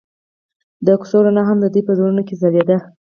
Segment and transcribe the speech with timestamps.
[0.85, 2.77] د کوڅه رڼا هم د دوی په زړونو کې ځلېده.